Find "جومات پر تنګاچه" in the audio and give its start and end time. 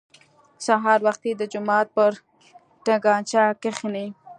1.51-3.43